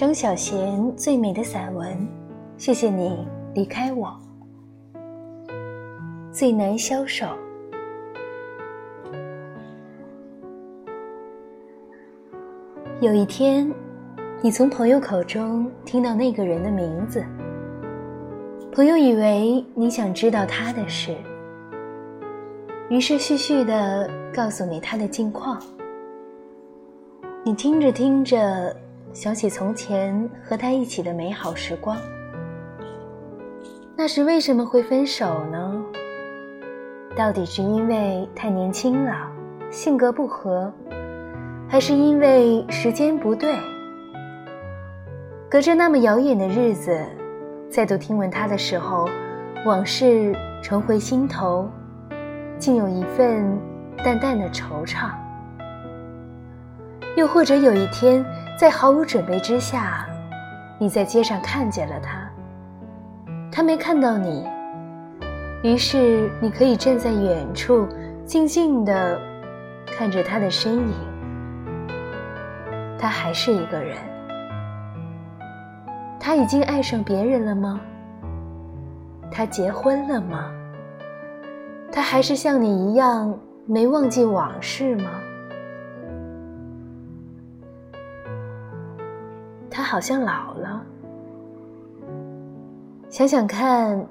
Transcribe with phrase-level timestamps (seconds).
[0.00, 1.94] 张小娴最美的散文，
[2.56, 4.18] 谢谢你离开我。
[6.32, 7.26] 最难消受。
[13.02, 13.70] 有一天，
[14.40, 17.22] 你从朋友口中听到那个人的名字，
[18.72, 21.14] 朋友以为你想知道他的事，
[22.88, 25.62] 于是絮絮的告诉你他的近况。
[27.44, 28.74] 你听着听着。
[29.12, 31.96] 想起从前和他一起的美好时光，
[33.96, 35.84] 那时为什么会分手呢？
[37.16, 39.12] 到底是因为太年轻了，
[39.68, 40.72] 性格不合，
[41.68, 43.52] 还是因为时间不对？
[45.50, 46.96] 隔着那么遥远的日子，
[47.68, 49.08] 再度听闻他的时候，
[49.66, 51.68] 往事重回心头，
[52.58, 53.58] 竟有一份
[54.04, 55.10] 淡淡的惆怅。
[57.16, 58.24] 又或者有一天。
[58.60, 60.06] 在毫无准备之下，
[60.78, 62.30] 你在街上看见了他，
[63.50, 64.46] 他没看到你，
[65.62, 67.88] 于是你可以站在远处，
[68.26, 69.18] 静静地
[69.86, 70.92] 看着他的身影。
[72.98, 73.96] 他还是一个人，
[76.20, 77.80] 他已经爱上别人了吗？
[79.32, 80.52] 他结婚了吗？
[81.90, 85.12] 他还是像你一样没忘记往事吗？
[89.70, 90.84] 他好像老了。
[93.08, 94.04] 想想看，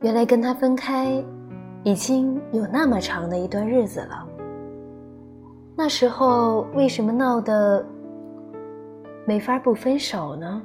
[0.00, 1.24] 原来跟他分开，
[1.84, 4.26] 已经有那么长的一段日子了。
[5.76, 7.84] 那时候为什么闹得
[9.24, 10.62] 没法不分手呢？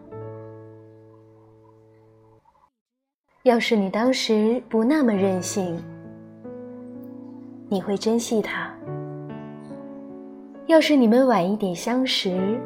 [3.44, 5.82] 要是你当时不那么任性，
[7.70, 8.70] 你会珍惜他；
[10.68, 12.60] 要是你们晚一点相识，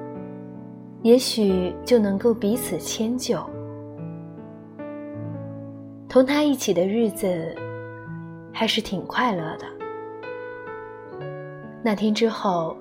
[1.03, 3.38] 也许就能够彼此迁就。
[6.07, 7.56] 同他一起的日子，
[8.53, 9.66] 还是挺快乐的。
[11.81, 12.78] 那天之后，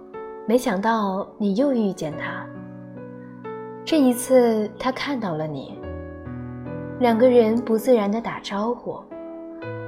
[0.47, 2.45] 没想到你又遇见他。
[3.85, 5.79] 这一次，他看到了你，
[6.99, 9.01] 两个人不自然的打招呼，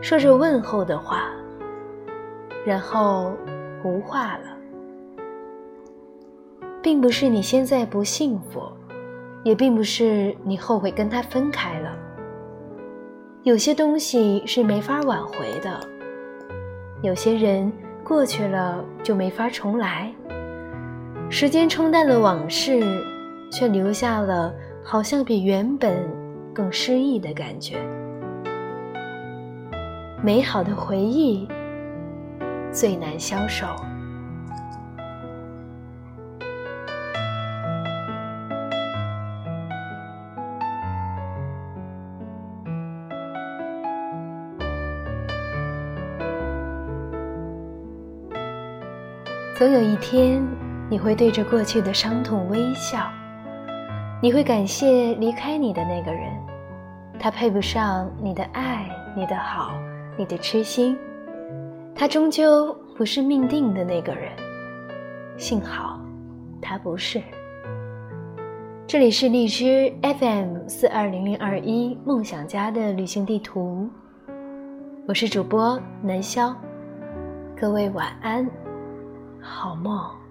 [0.01, 1.29] 说着问候的话，
[2.65, 3.33] 然后
[3.85, 4.52] 无话了。
[6.83, 8.61] 并不是你现在不幸福，
[9.45, 11.97] 也并不是你后悔跟他分开了。
[13.45, 15.81] 有些东西是没法挽回的，
[17.03, 17.73] 有些人
[18.03, 20.13] 过去了就没法重来。
[21.31, 22.83] 时间冲淡了往事，
[23.51, 24.53] 却留下了
[24.85, 25.97] 好像比原本
[26.53, 27.77] 更诗意的感觉。
[30.21, 31.49] 美好的回忆
[32.71, 33.67] 最难消受。
[49.55, 50.43] 总有一天，
[50.89, 53.11] 你会对着过去的伤痛微笑，
[54.21, 56.33] 你会感谢离开你的那个人，
[57.19, 59.75] 他配不上你的爱、你的好、
[60.17, 60.97] 你的痴心，
[61.95, 64.33] 他终究不是命定的那个人。
[65.37, 66.01] 幸好，
[66.61, 67.23] 他不是。
[68.87, 73.89] 这里是荔枝 FM 四二零零二一梦想家的旅行地图，
[75.07, 76.55] 我是主播南潇，
[77.55, 78.49] 各位晚安。
[79.43, 80.22] 好梦。